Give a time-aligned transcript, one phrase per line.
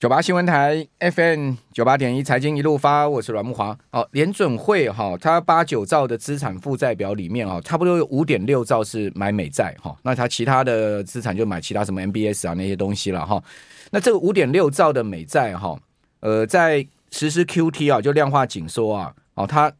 [0.00, 3.78] 九八新闻台 FM 九八点一财经一路发，我是阮木华。
[3.90, 13.44] 哦，联准会哈，它八九兆的资产负债表里面啊，差不多有五点六兆是买美债哈，那它其他的资产就买其他什么 MBS 啊那些东西了哈。
[13.90, 15.78] 那这个五点六兆的美债哈，
[16.20, 19.70] 呃，在实施 QT 啊，就量化紧缩啊，哦，它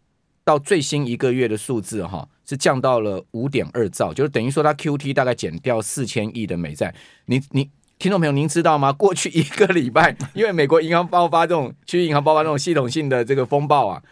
[0.44, 6.94] 到最新一个月的数字哈，是降到了五点二兆，就是等于说它 QT 大概减掉四千亿的美债，
[7.24, 7.70] 你你。
[8.00, 8.90] 听众朋友，您知道吗？
[8.96, 14.02] 过去一个礼拜，因为美国银行爆发这种区域银行爆发这种系统性的这个风暴啊，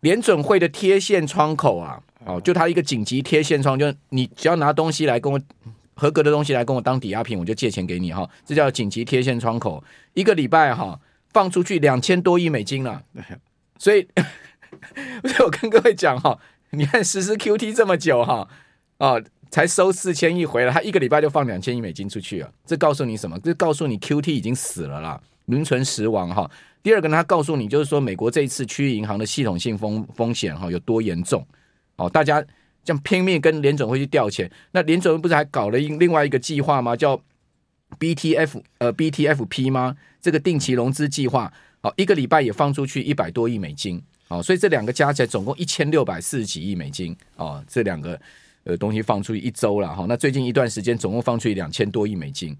[0.00, 5.40] 联准会的贴现窗口啊，哦，就它一个紧急贴现窗，就你只要拿东西来跟我
[5.94, 9.82] 合格的东西来跟我当抵押品，我就借钱给你哈，这叫紧急贴现窗口。
[10.12, 11.00] 一个礼拜哈，
[11.32, 13.02] 放出去两千多亿美金了，
[13.80, 14.06] 所以，
[15.24, 16.38] 所以我跟各位讲哈，
[16.72, 18.46] 你看实施 QT 这么久哈，
[18.98, 19.16] 啊。
[19.50, 22.48] 才收四千亿回来，他一个礼拜就放两千亿美金出去啊！
[22.64, 23.38] 这告诉你什么？
[23.40, 26.48] 这告诉你 QT 已经死了啦，名存实亡哈。
[26.82, 31.44] 第二个呢，他告诉你就是说，美国这一次区域银行的系统性风风险哈有多严重
[31.96, 32.08] 哦。
[32.08, 32.40] 大家
[32.84, 36.94] 这样拼命跟联准会去调钱，那联准会不是还搞了另另外一个计划吗？
[36.94, 37.20] 叫
[37.98, 39.96] BTF 呃 BTFP 吗？
[40.20, 48.20] 这个定期融资计划，好，一个礼拜也放出去一百多亿美金哦，所以这两个加起来总共一千六百四十几亿美金哦，这两个。
[48.70, 52.56] 呃，东西放出去一周了哈，那最近一段时间总共放出去两千多亿美金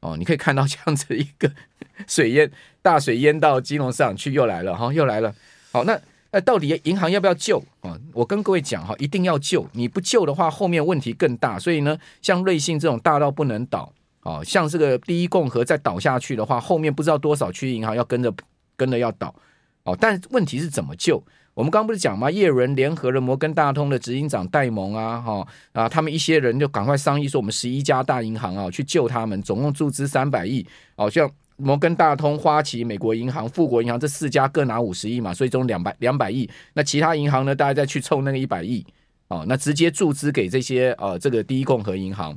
[0.00, 1.50] 哦，你可以看到这样子一个
[2.08, 5.34] 水淹大水淹到金融市场去又来了哈，又来了。
[5.70, 6.00] 好，那
[6.30, 7.94] 那到底银行要不要救啊？
[8.14, 11.58] 我跟各位讲哈，一定要救，你不救的话，后面问题更大。
[11.58, 18.32] 所以呢，像瑞信这种大到不能倒啊，像这个第一共和再倒下去的话，后面不知道多少区银行要跟着
[18.76, 19.34] 跟着要倒
[19.82, 19.94] 哦。
[20.00, 21.22] 但问题是怎么救？
[21.54, 22.30] 我们刚不是讲吗？
[22.30, 30.64] 叶伦联合了摩根大通的执行长戴蒙啊，哈啊，他们一些人就赶快商议说，我们十一家大银行啊，去救他们，总共注资三百亿。
[30.94, 36.48] 哦，像摩根大通、花旗、美国银行、富国银行这四家各拿五十亿嘛，所以总两百两百亿。
[36.72, 38.86] 那其他银行呢，大家再去凑那个一百亿。
[39.28, 42.36] 哦，那直接注资给这些呃，这个第一共和银行。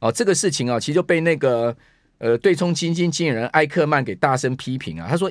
[0.00, 1.74] 哦，这个事情啊，其实就被那个
[2.18, 5.06] 呃对冲基金经理人艾克曼给大声批评啊。
[5.08, 5.30] 他说，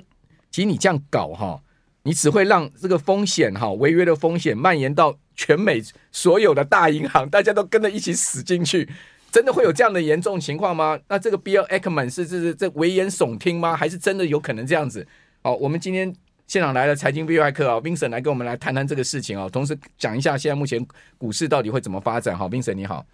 [0.49, 1.61] 其实你这样搞哈。
[2.03, 5.81] 你只会让这个风险哈，违约的风险蔓延到全美
[6.11, 8.89] 所有的大银行，大家都跟着一起死进去，
[9.31, 10.99] 真的会有这样的严重情况吗？
[11.07, 13.75] 那这个 Bill Ackman 是这是这危言耸听吗？
[13.75, 15.07] 还是真的有可能这样子？
[15.41, 16.13] 好，我们今天
[16.45, 20.85] 现场来了财经 V 外客啊，Vincent 来跟我们来谈谈这个事情啊，同时讲一下现在目前
[21.17, 22.37] 股市到底会怎么发展。
[22.37, 23.05] 好，Vincent 你好，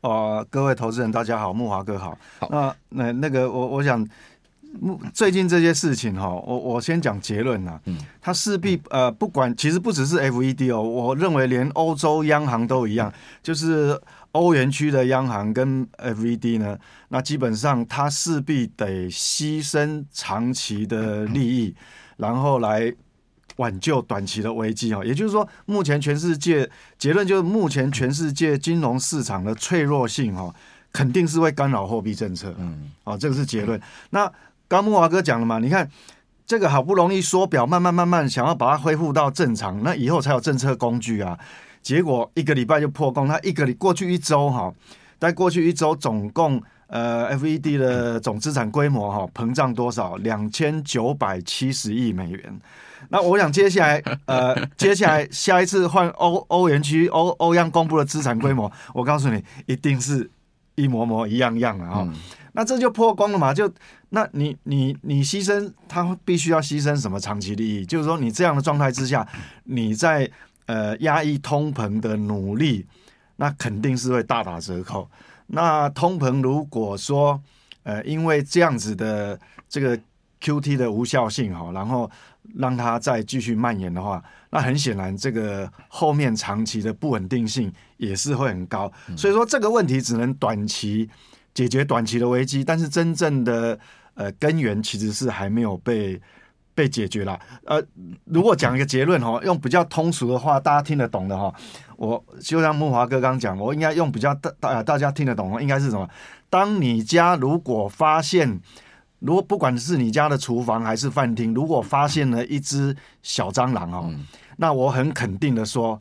[0.00, 2.18] 呃，各位投资人大家好，木华哥好。
[2.38, 4.08] 好，那那那个我我想。
[5.12, 7.78] 最近这些事情哈，我我先讲结论呐。
[7.84, 13.12] 嗯，它势必呃，不管其实不只是 FED 哦，我认为连欧洲央行都一样，
[13.42, 14.00] 就是
[14.32, 16.78] 欧元区的央行跟 FED 呢，
[17.08, 21.74] 那基本上它势必得牺牲长期的利益，
[22.16, 22.92] 然后来
[23.56, 25.04] 挽救短期的危机哈。
[25.04, 26.68] 也就是说，目前全世界
[26.98, 30.52] 结论就是，目前全世界金融市场的脆弱性哈，
[30.90, 32.54] 肯定是会干扰货币政策。
[32.58, 33.78] 嗯，哦，这个是结论。
[34.10, 34.32] 那
[34.72, 35.58] 刚木华哥讲了嘛？
[35.58, 35.86] 你看
[36.46, 41.38] 这个好不容易缩表，慢慢慢慢想要把它恢复到正常，那以后才有政策工具啊。
[41.82, 44.72] 结果一个礼拜就破功，他一个礼过去一周哈，
[45.18, 50.16] 在过去一周总共呃，FED 的总资产规模哈膨胀多少？
[50.16, 52.60] 两千九百七十亿美元。
[53.10, 60.30] 那我想接下来呃，接下来下一次换欧欧元区欧欧央公布的资产规模，我告诉你，一定是
[60.76, 62.08] 一模模一样样的啊。
[62.54, 63.54] 那这就破功了嘛？
[63.54, 63.72] 就
[64.10, 67.86] 那你你你牺牲，他必须要牺牲什么长期利益？
[67.86, 69.26] 就是说，你这样的状态之下，
[69.64, 70.30] 你在
[70.66, 72.86] 呃压抑通膨的努力，
[73.36, 75.10] 那肯定是会大打折扣。
[75.46, 77.42] 那通膨如果说
[77.84, 79.98] 呃因为这样子的这个
[80.42, 82.10] QT 的无效性哈，然后
[82.56, 88.92] 让它再继续蔓延的话，那很显然这个后面长期的不稳定性也是会很高。
[89.16, 91.08] 所以说这个问题只能短期。
[91.54, 93.78] 解决短期的危机，但是真正的
[94.14, 96.20] 呃根源其实是还没有被
[96.74, 97.38] 被解决啦。
[97.66, 97.82] 呃，
[98.24, 101.54] 如果讲一个结论哈，用比较通俗的话，大家听得懂的哈，
[101.96, 106.08] 我就像木华哥刚讲，我应该用比较大大大家听得懂，应该是什么？
[106.48, 108.60] 当你家如果发现，
[109.18, 114.26] 如果不管是你家的厨房还是饭厅，如果发现了一只小蟑螂哦，嗯、
[114.56, 116.00] 那我很肯定的说。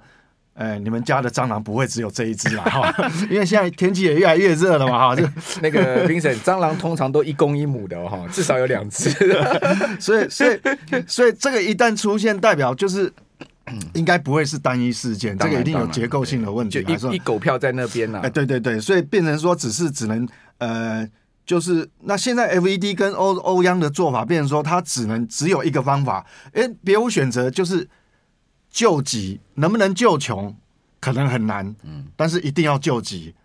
[0.62, 5.28] 哎，你们家的蟑螂不会只有这一只啦， 哈，因为现在天气也越来越热了嘛，哈， 就
[5.62, 9.10] 那个评审，蟑螂通常都一公一母的哈，至少有两只，
[10.00, 10.60] 所以，所以，
[11.08, 13.12] 所以这个一旦出现，代表就是
[13.94, 20.28] 应该不会是单一事件，这个一定有结构性的问题，就一一狗票在那边了，哎，对对对，所以变成说只是只能
[20.60, 21.08] 呃。
[21.44, 27.86] 就是那现在 FED 跟欧欧央的做法，变成说它只能只有一个方法，哎，别无选择，就是
[28.71, 30.56] 救急，能不能救穷
[31.00, 33.35] 可能很难，嗯，但是一定要救急。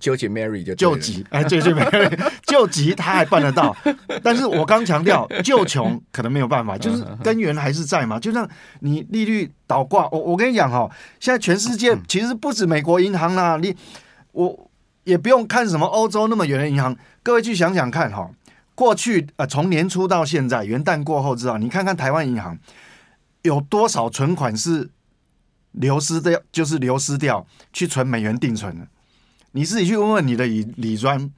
[0.00, 3.74] 救急 Mary 就救急，哎，救急 Mary 救急他还办得到，
[4.22, 8.18] 但是我刚强调 救穷可能没有办法，就是根源还是在嘛。
[8.20, 8.46] 就像
[8.80, 13.74] 你利率倒挂，我我跟你讲哈，现在全世界其实不止美国银行啦，你
[14.32, 14.68] 我
[15.04, 18.28] 也不用看什么欧洲那么远的银行，各位去想想看哈，
[18.74, 22.58] 过去呃从年初到现在元旦过后知道，你看看台湾银行
[23.46, 24.90] 有多少存款是
[25.72, 28.86] 流失掉，就是流失掉去存美元定存的。
[29.52, 31.32] 你自己去问问你的理理专，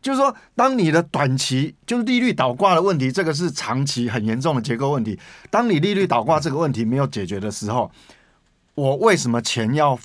[0.00, 5.18] 就是说，当你的短期就是利率倒挂的问题，这个是长期很严重的结构问题。
[5.50, 7.90] 当你利率倒挂这个问题没有解决的时候，
[8.74, 9.98] 我为什么钱要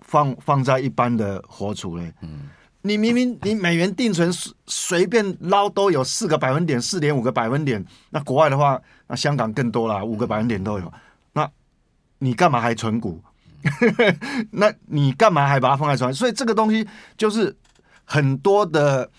[0.00, 2.12] 放放在一般的活储呢？
[2.22, 2.48] 嗯，
[2.86, 4.30] 你明明你美元定存
[4.66, 7.82] 随便捞都有四个百分点，四点五个百分点。
[8.10, 10.92] 那国外的话，那香港更多了，五个百分点都有。
[11.32, 11.50] 那
[12.18, 13.22] 你干嘛还存股？
[14.52, 16.12] 那你干嘛还把它放在船？
[16.12, 16.86] 所以这个东西
[17.16, 17.56] 就是
[18.04, 19.10] 很多的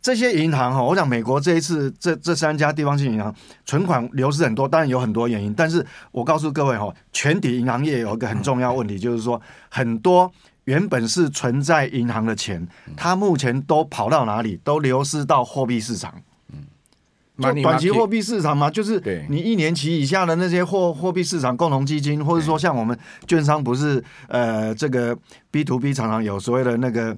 [0.00, 3.34] 这些银行哈，我想美国这一次这这三家地方性银行
[3.66, 5.52] 存款流失很多，当然有很多原因。
[5.52, 9.38] 但是我告诉各位哈，全体银行业有一个很重要问题，就是说
[9.68, 10.32] 很多
[10.64, 12.66] 原本是存在银行的钱，
[12.96, 14.60] 它目前都跑到哪里？
[14.62, 16.14] 都流失到货币市场。
[17.38, 25.16] 就短期货币市场嘛，就是你一年期以下的那些货货币市场共同基金，或者说像我们券商不是呃这个
[25.50, 27.16] B to B 常常有所谓的那个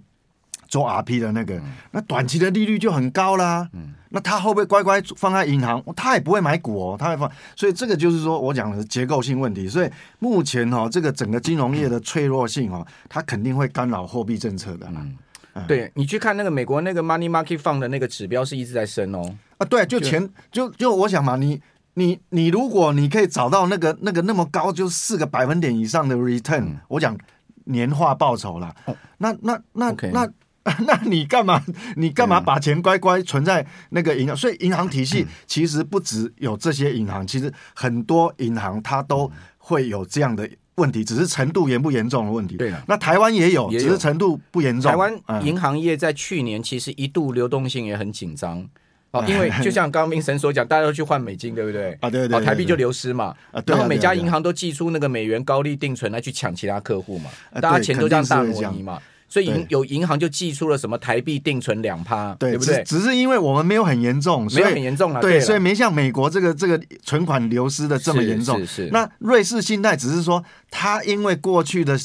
[0.68, 3.68] 做 RP 的那个，那短期的利率就很高啦。
[3.72, 5.82] 嗯那他会不会乖乖放在银行？
[5.96, 7.28] 他也不会买股哦，他会放。
[7.56, 9.68] 所以这个就是说我讲的结构性问题。
[9.68, 9.90] 所以
[10.20, 15.66] 目前哈，这个整个金融业的脆弱性哈，它肯定会干扰货币政策的嗯。
[15.66, 19.36] 对，你去看那个美国那个 Money Market Fund 的那个指标是一直在升哦。
[19.58, 21.60] 啊，对，就前就就，我想嘛，你
[21.94, 27.18] 你你如果你可以找到那个那个那么高，就四个百分点以上的 return，嗯，我讲
[27.64, 30.30] 年化报酬啦，哦，那那那.那
[30.86, 31.62] 那你干嘛
[31.96, 34.36] 你干嘛把钱乖乖存在那个银行？
[34.36, 40.48] 所以银行体系其实不只有这些银行，其实很多银行它都会有这样的。
[40.76, 42.56] 问题只是程度严不严重的问题。
[42.56, 44.90] 对了，那台湾也有，只是程度不严重。
[44.90, 48.68] 台湾银行业在去年其实一度流动性也很紧张
[49.12, 51.92] 哦， 因为就像刚刚明神所讲，大家都去换美金，对不对？
[52.00, 53.26] 啊，对对，对，台币就流失嘛。
[53.52, 57.30] 啊，然后每家银行都寄出那个美元高利定存来去抢其他客户嘛，
[57.60, 59.00] 大家钱都这样大挪移嘛。
[59.34, 62.84] 所以银有银行就寄出了什么台币定存两趴，对，不对？
[62.84, 68.60] 只是因为我们没有很严重，没有很严重了，对，所以没像美国这个这个存款流失的这么严重。
[68.60, 70.40] 是，是，是那瑞士信贷只是说，
[70.70, 71.98] 它因为过去的，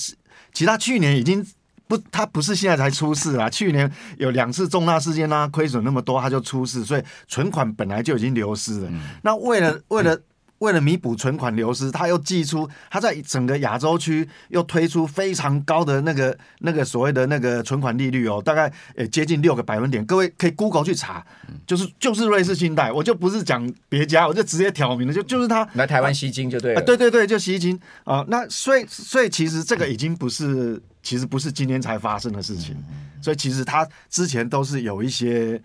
[0.52, 1.46] 其他去年已经
[1.88, 3.48] 不，它不是现在才出事啦。
[3.48, 8.88] 去年有两次重大事件啊，亏损那么多，它就出事，所以存款本来就已经流失了。
[8.90, 10.20] 嗯、那为了为了。
[10.60, 20.06] 嗯为了弥补存款流失，他又寄出，他在整个亚洲区又推出非常高的那个那个所谓的那个存款利率哦，大概呃接近六个百分点。
[20.06, 21.26] 各位可以 Google 去查，
[21.66, 26.82] 就是就是瑞士信贷，我就不是讲别家，我就直接挑明了，就就是他来台湾吸金就对了。
[26.82, 28.26] 啊，对对对，就吸金啊。
[28.28, 32.76] 那所以所以其实这个已经不是，其实不是今天才发生的事情，
[33.22, 35.62] 所以其实他之前都是有一些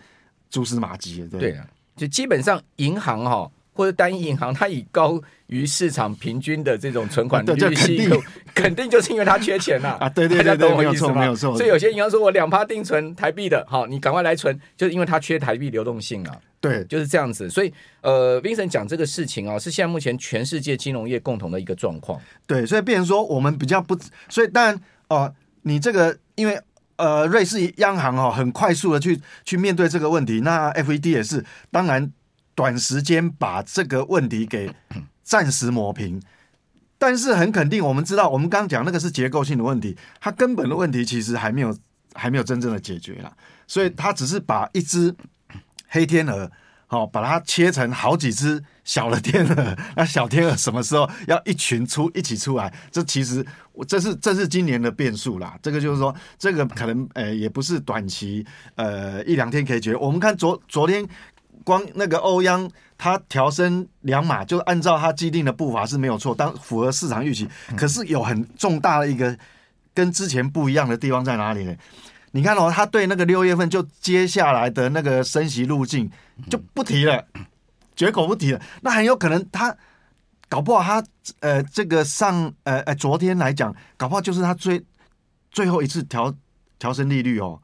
[0.49, 1.27] 蛛丝马迹的。
[1.27, 3.51] 对，对啊，就基本上银行哈、哦。
[3.75, 8.23] 或者单一银行，它以高于市场平均的这种存款利率，肯定
[8.55, 10.09] 肯定就是因为它缺钱呐啊！
[10.09, 11.57] 对 对对，对，没有错没有错。
[11.57, 16.37] 所以有些银行说我两趴定存台币的，好，你赶快来存，就是因为它缺台币流动性啊。
[16.61, 17.51] 对，就是这样子。
[17.51, 22.19] 所以呃，Vincent 讲这个事情啊，是现在目前全世界金融业共同的一个状况。
[22.47, 26.59] 对，所以变成说我们比较不，所以当然哦，你这个因为
[26.97, 32.13] 呃，瑞士央行哦，很快速的去去面对这个问题，那 FED 也是，当然。
[32.55, 34.71] 短时间把这个问题给
[35.23, 36.21] 暂时抹平，
[36.99, 41.77] 但是很肯定，我们知道，我们刚刚讲那个是结构性的问题，它根本的问题其实还没有
[42.15, 43.33] 还没有真正的解决啦，
[43.67, 45.15] 所以它只是把一只
[45.89, 46.51] 黑天鹅，
[46.87, 52.73] 好，把它切成好几只小的天鹅， 那小天鹅什么时候要一群出一起出来？
[52.93, 53.45] 这其实
[53.89, 59.97] 这是这是今年的变数啦，这个就是说，这个可能呃也不是短期呃一两天可以解决。
[59.97, 61.09] 我们看昨昨天。
[61.65, 67.49] 光那个欧央，它调升两码，就按照它既定的步伐是没有错，当符合市场预期。
[67.77, 69.37] 可是有很重大的一个
[69.93, 71.75] 跟之前不一样的地方在哪里呢？
[72.33, 76.11] 你看哦，他对那个六月份就接下来的那个升息路径
[76.51, 77.25] 就不提了，
[77.95, 78.61] 绝口不提了。
[78.83, 79.75] 那很有可能他
[80.49, 81.07] 搞不好他
[81.41, 84.85] 呃这个上呃呃昨天来讲，搞不好就是他最
[85.51, 86.35] 最后一次调
[86.79, 87.61] 调升利率哦。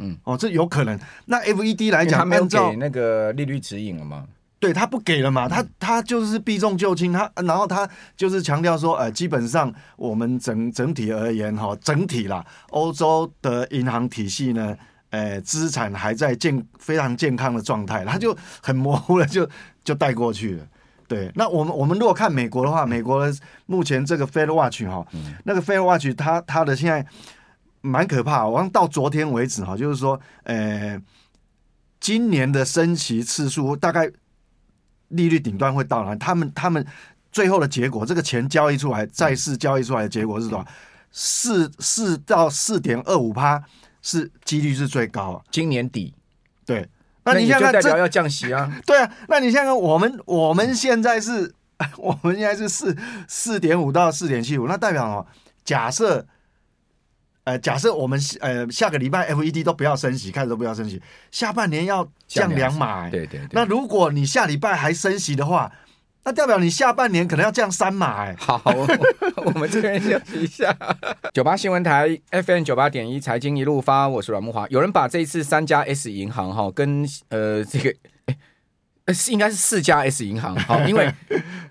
[0.00, 0.98] 嗯，哦，这有可能。
[1.26, 4.24] 那 FED 来讲，他没有给那个利率指引了吗？
[4.58, 14.76] 对他不给了嘛，他他就是避重就轻，他然后他就是强调说，呃，基本上我们整整体而言哈，整体啦，欧洲的银行体系呢，
[15.08, 19.48] 呃，资产还在健非常健康的状态，他就很模糊了，就
[19.82, 20.66] 就带过去了。
[21.08, 25.04] 对，那我们我们如果看美国的话，美国的目前这个 Fed Watch 哈，
[25.44, 27.04] 那个 Fed Watch 它它的现在
[27.80, 31.00] 蛮可怕，我到昨天为止哈，就是说，呃，
[31.98, 34.10] 今年的升息次数大概。
[35.10, 36.14] 利率顶端会到哪？
[36.14, 36.86] 他们他们
[37.32, 40.64] 最后的结果，这个钱交易出来，债市交易出来的结果是多少？
[41.10, 43.60] 四四到四点二五趴
[44.02, 45.42] 是几率是最高。
[45.50, 46.14] 今年底，
[46.64, 46.88] 对，
[47.24, 48.72] 那你现在代表要降息啊？
[48.86, 51.52] 对啊，那你现在我们我们现在是，
[51.98, 52.96] 我们现在是四
[53.26, 55.26] 四点五到四点七五，那代表哦，
[55.64, 56.24] 假设。
[57.44, 63.48] 呃，假设我们呃下个礼拜 FED 都不要升息，开始都不要升息，下半年要降两码，对对对。
[63.52, 65.72] 那如果你下礼拜还升息的话，
[66.22, 68.36] 那代表你下半年可能要降三码，哎。
[68.38, 68.60] 好，
[69.42, 70.76] 我们这边休息一下。
[71.32, 74.68] 九八新闻台 FM 九八点一财经一路发，我是阮木华。
[74.68, 77.94] 有人把这一次三家 S 银行哈跟呃这个
[79.32, 81.12] 应该是四家 S 银行好，因为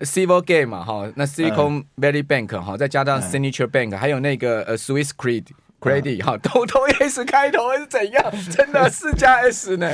[0.00, 5.46] Civil Game 嘛哈，那 Silicon Valley Bank 哈，再加上 Signature Bank，还有那个呃 Swiss Credit。
[5.80, 8.22] Credit 哈，都都 S 开头是怎样？
[8.50, 9.90] 真的四加 S 呢？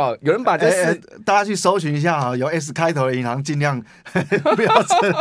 [0.00, 3.78] 哦，有人把这四、欸，大家去搜寻一下哈，有 S 开头的银行尽量
[4.56, 5.12] 不要存，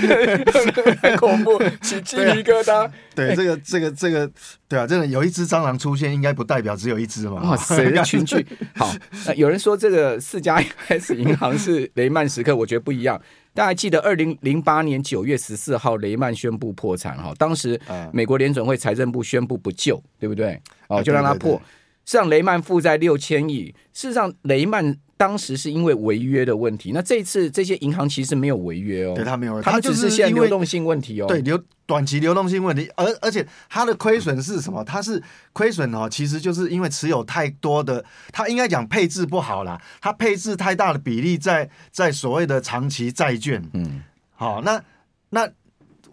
[1.02, 2.90] 很恐怖，起鸡皮疙瘩。
[3.14, 4.30] 对，这个这个这个，
[4.66, 7.42] 对啊，真的有一只蟑螂出现，应该不代表只有一只嘛？
[7.50, 8.46] 哇塞，群聚。
[8.74, 8.90] 好，
[9.26, 13.20] 那有人说这个四家 S 银行是雷曼时刻，我觉得不一样。
[13.54, 17.78] 大家还记得二零零八年九月十四号，雷曼宣布破产哈，当时
[18.10, 20.58] 美国联准会财政部宣布不救，对不对？
[20.88, 21.60] 哦，就让它破。
[22.06, 23.74] 实上，雷曼负债六千亿。
[23.92, 26.90] 事实上，雷曼当时是因为违约的问题。
[26.92, 32.90] 那这次这些银行其实没有违约哦，对他没有，他只是现在流动性问题哦，对流短期流动性问题。
[32.96, 34.82] 而而且它的亏损是什么？
[34.82, 43.62] 它是亏损哦，其实就是因为持有太多的，它应该讲配置不好啦，它配置太大的比例在在所谓的长期债券。
[43.74, 44.02] 嗯，
[44.34, 44.82] 好，那
[45.30, 45.48] 那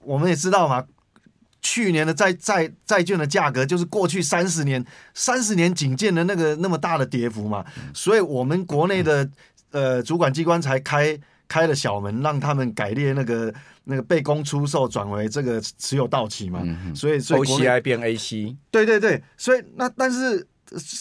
[0.04, 0.86] 我们也知道嘛。
[1.72, 4.84] 去年的债债债券的价格就是过去三十年
[5.14, 9.30] 三十年仅见的那个那么大的跌幅嘛，所以我们国内的
[9.70, 11.16] 呃主管机关才开
[11.48, 16.64] 开了小门，让他们改列那个那个被公出售转为这个持有到期嘛，
[16.96, 20.48] 所以所以 OCI 变 AC，对对对，所以那但是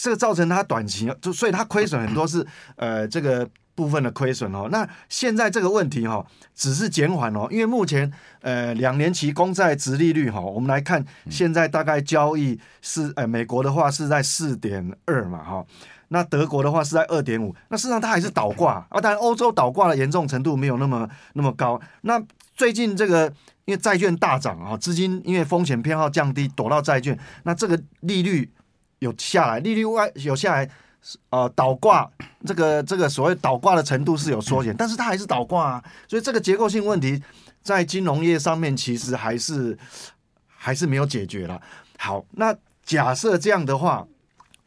[0.01, 2.45] 这个造成它短期就所以它亏损很多是
[2.75, 3.49] 呃这个。
[3.79, 15.65] 部分的亏损哦，那现在这个问题哈，只是减缓哦，因为目前呃两年期公债殖利率哈，我们来看现在大概交易是呃美国的话是在四点二嘛哈，
[16.09, 21.79] 那德国的话是在二点五，那事实上它还是倒挂啊，当然欧洲倒挂的严重程度没有那么那么高。
[22.01, 22.21] 那
[22.57, 23.31] 最近这个
[23.63, 28.51] 因为债券大涨啊，资金因为风险偏好降低躲到债券，那这个利率
[28.99, 30.69] 有下来，利率外有下来。
[31.29, 32.09] 呃，倒挂
[32.45, 37.21] 这个这个所谓倒挂的程度是有缩减，但是它还是倒挂啊，所以这个结构性问题
[37.61, 39.77] 在金融业上面其实还是
[40.47, 41.59] 还是没有解决了。
[41.97, 42.53] 好，那
[42.83, 44.05] 假设这样的话，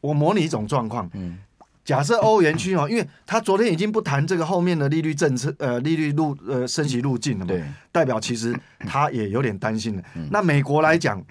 [0.00, 1.38] 我模拟一种状况，嗯，
[1.84, 7.62] 假设欧元区哦，因为他昨天已经不谈这个后面的利率政策，呃，利率路呃升息路径了嘛，对，
[7.92, 10.02] 代表其实他也有点担心了。
[10.30, 11.22] 那美国来讲。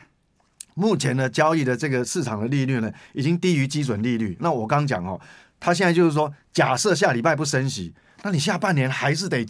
[0.73, 4.37] 目前的交易的这个市场的利率呢，已经低于基准利率。
[4.39, 5.19] 那我刚讲哦，
[5.59, 9.45] 他现在就是说，假设下礼拜不升息，那你下半年还是得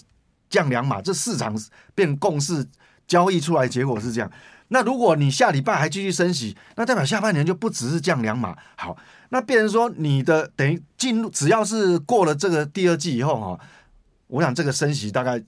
[0.50, 1.02] 降两码。
[1.02, 1.56] 这市场
[1.94, 2.66] 变共识
[3.06, 4.32] 交易出来结果是这样。
[4.70, 8.58] 那如果你下礼拜还继续升息，那代表下半年就不只是降两码。
[8.76, 8.98] 好，
[9.30, 13.60] 那变成说你的等于进入，只要是过了这个第二季以后哈，
[14.28, 15.40] 我想这个升息大概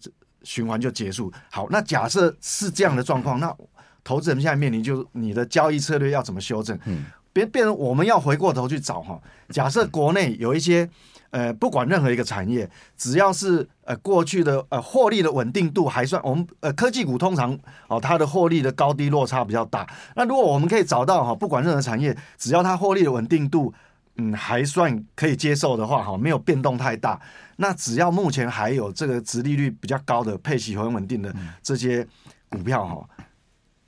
[0.43, 1.33] 循环就结束。
[1.49, 3.55] 好，那假设是这样的状况，那。
[4.03, 6.77] 投资人现在面临就是你的交易策略要怎么修正？
[6.85, 9.19] 嗯，别变成我们要回过头去找哈。
[9.49, 10.89] 假设国内有一些
[11.31, 17.57] 呃，不管任何一个产业，只要是呃过去的呃获利的稳定度还算，我们呃科技股通常
[17.87, 19.87] 哦它的获利的高低落差比较大。
[20.15, 23.73] 那如果我们可以找到哈，不管任何产业，只要它获利的稳定度
[24.17, 27.19] 嗯还算可以接受的话哈，没有变动太大，
[27.55, 31.33] 那只要目前还有这个殖利率比较高的配息很稳定的
[31.63, 32.05] 这些
[32.49, 33.09] 股票哈。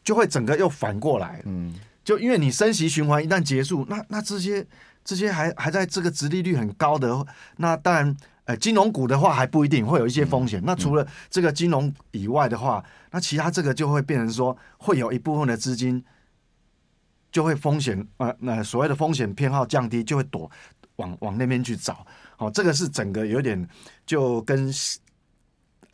[0.05, 4.63] 就会整个又反过来，嗯，就因为你升息循环一旦结束，那那这些
[5.03, 7.25] 这些还还在这个殖利率很高的，
[7.57, 10.61] 那当然，呃，金融股的话还不一定会有一些风险。
[10.63, 16.01] 那除了这个金融以外的话，那其他这个就会变成说会有一部分的资金
[17.31, 20.49] 就会风险呃那所谓的风险偏好降低，就会躲
[20.97, 22.05] 往往那边去找。
[22.37, 23.67] 好，这个是整个有点
[24.05, 24.71] 就跟。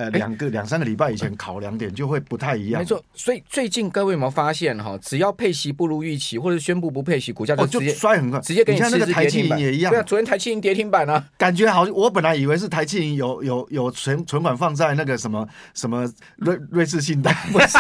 [0.02, 2.82] 呃，两个两三个礼拜以前考量点就会不太一样。
[2.82, 4.98] 没错，所以最近各位有没有发现哈？
[5.00, 9.92] 只要配息不如预期，或者宣布不配息，股价就直接、哦、就摔很快，直接给你吃那个台积银也一样。
[9.92, 17.78] 对啊，昨天台积银跌停板啊，感觉好像我本来以为是台积银有有有存存款放在那个什么什么瑞瑞士信贷，不是？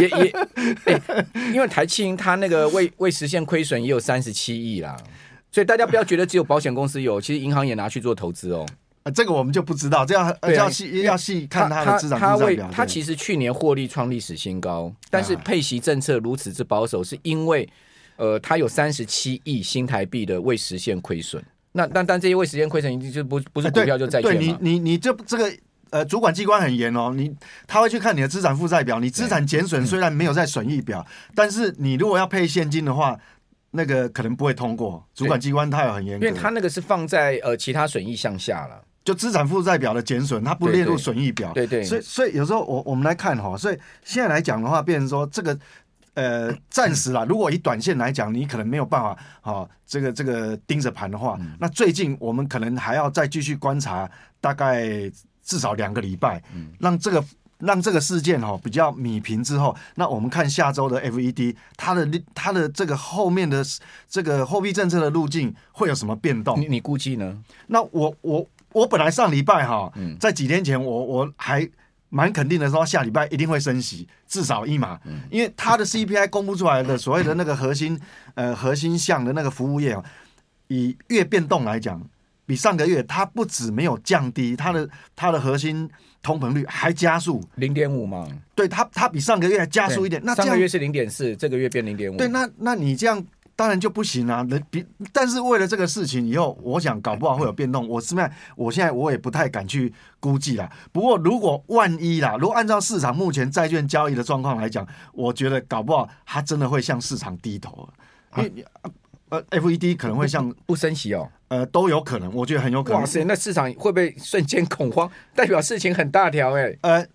[0.00, 0.32] 也也、
[0.86, 4.96] 欸，因为台积银它那个未未实现亏损也有三十七亿啦，
[5.52, 8.64] 所以大家不要觉得只有保险公司有，其实银行也拿去做投资哦。
[9.02, 12.68] 啊，这个我们就不知道，这样要细要细看它的资产负债表。
[12.70, 17.66] 它其实去年获利创历史新高，但是配息政策如此之保守，是因为
[18.16, 21.42] 呃，它有三十七亿新台币的未实现亏损。
[21.72, 24.38] 那但但这些未实现亏损，一定就不不是股票就债券嘛？
[24.38, 25.50] 对你你你这这个
[25.88, 27.34] 呃，主管机关很严哦，你
[27.66, 33.18] 他会去看你的资产负债表，你资产减损虽然没有在损益表，但是你如果要配现金的话，
[33.70, 35.02] 那个可能不会通过。
[35.14, 38.82] 主管机关他有很严格，因为他那个是放在呃其他损益项下了。
[39.02, 41.52] 就资产负债表的减损，它不列入损益表。
[41.54, 45.58] 对对，所以所以有时候我我们来看哈，所以现在来讲的话，变成说这个
[46.12, 54.86] 呃暂时啦，如果以短线来讲，你可能没有办法哈，这个这个盯着盘的话，那最近我们可能还要再继续观察，大概
[55.42, 56.42] 至少两个礼拜，
[56.78, 57.24] 让这个
[57.56, 63.64] 让这个事件哈比较米平之后，那我们看下周的 FED 它的它的这个后面的
[64.10, 66.60] 这个货币政策的路径会有什么变动？
[66.60, 67.42] 你你估计呢？
[67.68, 68.46] 那我我。
[68.72, 71.68] 我本来上礼拜哈，在几天前我我还
[72.08, 74.98] 蛮肯定的说，下礼拜一定会升息，至少一码，
[75.30, 77.98] 因为它的 CPI 公布出来的所谓的那个核心
[78.34, 80.04] 呃核心项的那个服务业啊，
[80.68, 82.00] 以月变动来讲，
[82.46, 85.88] 比上个月它不止没有降低，它的它的核心
[86.22, 87.42] 通膨率还加速。
[87.56, 93.24] 零点五嘛，对它它比上个月还加速一点，那上个月是零点四，这个月变零点五，对，那那你这样。
[93.60, 94.42] 当然就不行啊！
[94.48, 97.86] 那比但是为了这个事情，以后我想搞不好会有变动。
[97.86, 100.72] 我现在我现在我也不太敢去估计啦。
[100.92, 107.86] 不过如果万一啦，如果按照市场目前债券交易的状况来讲，我觉得搞不好它真的会向市场低头。
[108.38, 108.64] 因为
[109.28, 113.00] 呃，FED 可能会向不升息哦，呃，都有可能，我觉得很有可能。
[113.00, 115.10] 哇塞，那市场会不会瞬间恐慌？
[115.34, 116.74] 代表事情很大条哎。
[116.80, 117.06] 呃，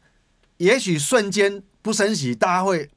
[0.58, 2.88] 也许瞬间不升息，大家会。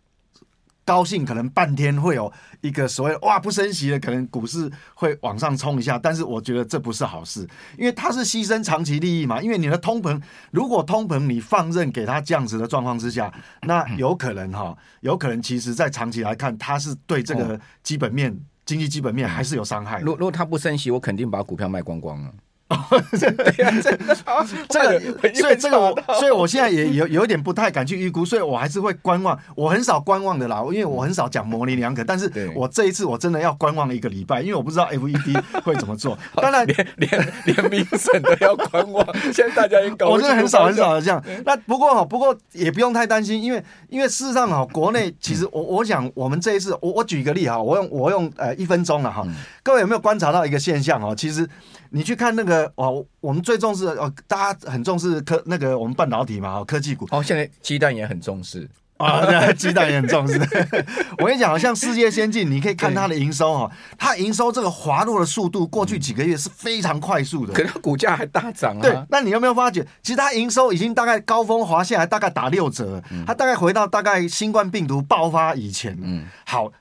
[0.88, 7.46] 高兴可能半天会有一个所谓哇不升息的，可能股市会往上冲一下，但是我觉得这不是好事，
[7.76, 9.42] 因为它是牺牲长期利益嘛。
[9.42, 10.18] 因为你的通膨，
[10.50, 13.30] 如果通膨你放任给它这样子的状况之下，
[13.64, 20.00] 那有可能哈，有可能其实在长期来看，它是对这个基本面、经济基本面还是有伤害。
[20.00, 22.28] 如果如果它不升息，我肯定把股票卖光光了。
[22.28, 22.32] 哦，
[23.10, 25.00] 对呀，这个，
[25.34, 29.38] 所以这个我，所以我现在也有有一点不太敢去预估，所以我还是会观望。
[29.54, 32.04] 我很少观望的啦，因为我很少讲模棱两可。
[32.04, 36.18] 但是我这一次我真的要观望一个礼拜，因为我不知道 FED 会怎么做。
[36.36, 39.06] 当然，连连连民审都要观望。
[39.32, 41.24] 现在大家应该我真的很少很少的这样。
[41.46, 49.26] 那不过哈，不过也不用太担心，因为因为事实上哈，国内其实我我想我们这一次，我我举一个例哈，我用我用呃一分钟了哈，
[49.62, 51.14] 各位有没有观察到一个现象哈？
[51.14, 51.48] 其实。
[51.90, 60.38] 你去看那个哦，我们最重视哦，大家很重视科那个我们半导体嘛，科技股哦，现在鸡蛋也很重视啊，对，鸡蛋也很重视。
[61.18, 68.82] 我跟你讲，像世界先进，你可以看它的营收哦，它营收这个滑落的速度，过去几个月是非常快速的，可是股价还大涨啊。
[68.82, 75.96] 对，那你有没有发觉，其实它营收已经大概高峰滑下来，大概打六折，它大概回到大概新冠病毒爆发以前。
[76.02, 76.72] 嗯，好。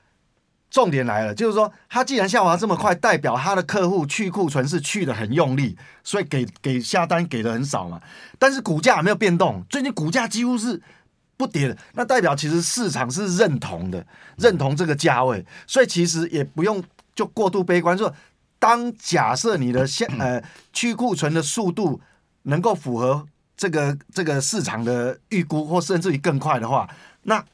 [0.78, 8.00] 重点来了，就是说，它既然下滑这么快，代表它的客户去库存是去的很用力，所以给给下单给的很少嘛。
[8.38, 10.80] 但是股价没有变动，最近股价几乎是
[11.36, 16.80] 不跌的，那代表其实市场是认同的，认同这个价位，所以其实也不用
[17.12, 17.98] 就过度悲观。
[17.98, 18.14] 说，
[18.60, 20.40] 当假设你的现 呃
[20.72, 22.00] 去库存的速度
[22.42, 26.88] 能够符合这个这个市场的预估，或甚至于更快的话，
[27.22, 27.44] 那。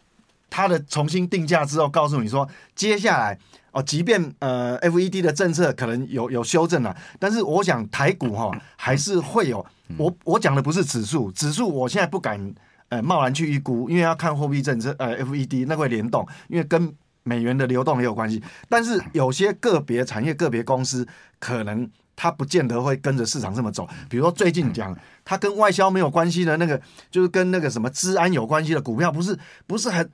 [0.55, 3.37] 它的重新定价之后，告诉你说，接下来
[3.73, 9.67] 哦，即便呃，FED 的政策可能有有修正了，但是我想台股哈、哦、还是会有。
[9.97, 12.55] 我我讲的不是指数，指数我现在不敢
[12.89, 18.41] 呃贸然去预估，因为要看货币政策呃 FED 那会联动，因为跟美元的流动也有关系。
[18.69, 21.05] 但是有些个别产业、个别公司
[21.41, 23.89] 可能它不见得会跟着市场这么走。
[24.09, 29.37] 比如说最近讲它跟外销没有关系的那个，就是跟那个什么治安有关系的股票，不是
[29.67, 30.09] 不是很。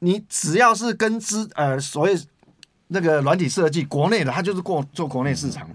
[0.00, 2.14] 你只要是跟资呃所谓
[2.88, 5.68] 那个软体设计国内的，它就是过做国内市场。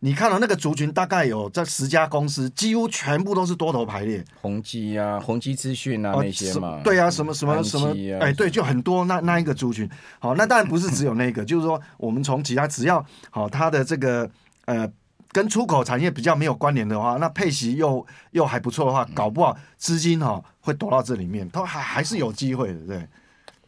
[0.00, 7.88] 你看到那个族群大概有这十家公司，几乎全部都是多头排列，宏基啊，宏基资讯啊、哦、那些嘛，对啊，什么什么什么，
[8.20, 9.88] 哎，对，就很多那那一个族群。
[10.18, 14.30] 好，那当然不是只有那个， 就是说我们从其他只要好它的这个
[14.66, 14.90] 呃。
[15.32, 22.78] 跟出口产业比较没有关联的话，那配息又又还不错的话，搞不好资金哈、哦、会躲到这里面，都还还是有机会的。
[22.86, 23.08] 对，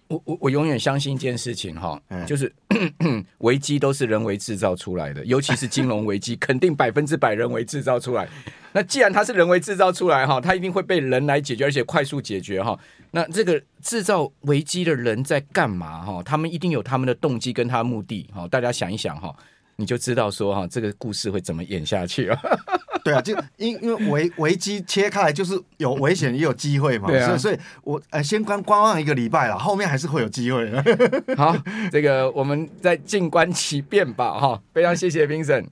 [0.09, 2.53] 我我我永远相信一件事情哈，就是
[3.39, 8.29] 危机都是人为制造出来的，尤其是金融危机， 肯定百分之百人为制造出来。
[8.73, 12.79] 那既然它是人为制造出来哈，它一定会被人来解决，而且快速解决哈。
[13.11, 16.23] 那这个制造危机的人在干嘛哈？
[16.23, 18.47] 他们一定有他们的动机跟他的目的哈。
[18.49, 19.35] 大家想一想哈。
[19.79, 22.41] 你就知道说哈，这个故事会怎么演下去啊？
[23.07, 30.85] 对啊， 就因因为危危机切开来就是有危险也有机会嘛，对啊，所以所以我呃先观观望一个礼拜了，后面还是会有机会的。
[31.37, 31.57] 好，
[31.93, 34.61] 这个我们再静观其变吧哈。
[34.75, 35.67] 非常谢谢 Vincent。